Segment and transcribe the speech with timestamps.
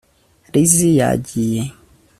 [0.53, 1.61] Lizzie yagiye